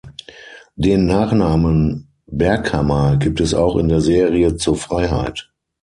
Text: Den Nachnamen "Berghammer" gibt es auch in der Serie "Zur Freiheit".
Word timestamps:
Den 0.77 1.05
Nachnamen 1.05 2.07
"Berghammer" 2.25 3.17
gibt 3.17 3.39
es 3.39 3.53
auch 3.53 3.75
in 3.75 3.87
der 3.87 4.01
Serie 4.01 4.55
"Zur 4.55 4.75
Freiheit". 4.75 5.51